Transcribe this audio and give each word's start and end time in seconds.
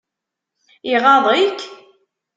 Iɣaḍ-ik? 0.93 1.59